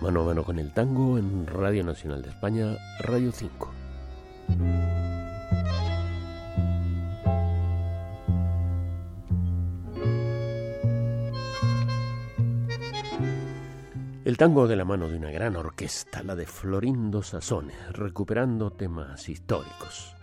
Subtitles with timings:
[0.00, 3.70] mano a mano con el tango en Radio Nacional de España, Radio 5.
[14.24, 19.28] El tango de la mano de una gran orquesta, la de Florindo Sassone, recuperando temas
[19.28, 20.14] históricos.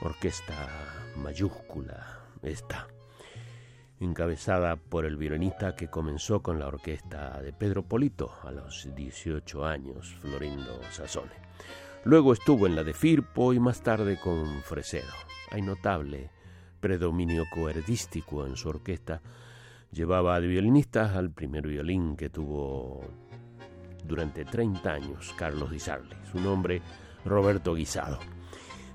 [0.00, 0.54] Orquesta
[1.16, 2.88] mayúscula, esta
[4.00, 9.64] encabezada por el violinista que comenzó con la orquesta de Pedro Polito a los 18
[9.64, 11.32] años, Florindo Sassone.
[12.04, 15.12] Luego estuvo en la de Firpo y más tarde con Fresedo.
[15.50, 16.30] Hay notable
[16.80, 19.20] predominio coerdístico en su orquesta.
[19.90, 23.02] Llevaba de violinista al primer violín que tuvo
[24.04, 26.82] durante 30 años Carlos Di Sarli, su nombre
[27.24, 28.18] Roberto Guisado.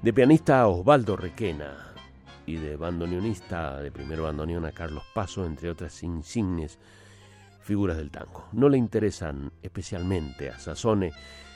[0.02, 1.93] De pianista Osvaldo Requena,
[2.46, 6.80] y de bandoneonista de primer bandoneón a Carlos Paso, entre otras insignes
[7.62, 8.48] figuras del tango.
[8.52, 11.12] No le interesan especialmente a Sassone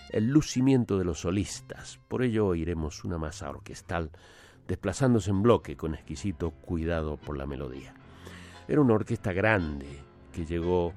[0.09, 4.09] el lucimiento de los solistas, por ello oiremos una masa orquestal
[4.65, 7.93] desplazándose en bloque con exquisito cuidado por la melodía.
[8.67, 9.87] Era una orquesta grande
[10.31, 10.93] que llegó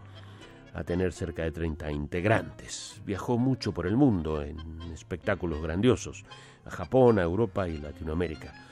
[0.75, 3.03] a tener cerca de 30 integrantes.
[3.05, 4.59] Viajó mucho por el mundo en
[4.93, 6.25] espectáculos grandiosos,
[6.65, 8.70] a Japón, a Europa y Latinoamérica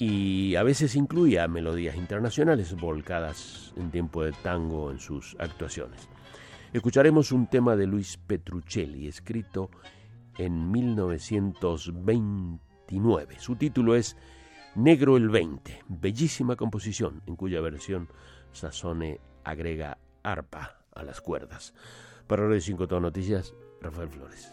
[0.00, 6.08] y a veces incluía melodías internacionales volcadas en tiempo de tango en sus actuaciones.
[6.72, 9.70] Escucharemos un tema de Luis Petruccelli, escrito
[10.38, 13.38] en 1929.
[13.38, 14.16] Su título es
[14.74, 18.08] Negro el 20, bellísima composición en cuya versión
[18.52, 21.74] Sassone agrega arpa a las cuerdas.
[22.26, 24.50] Para de 5 Noticias, Rafael Flores.